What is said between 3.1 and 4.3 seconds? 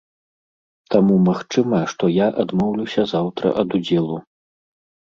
заўтра ад удзелу.